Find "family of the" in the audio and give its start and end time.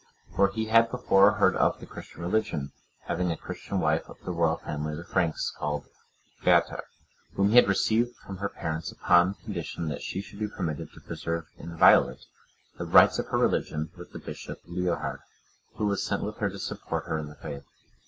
4.57-5.03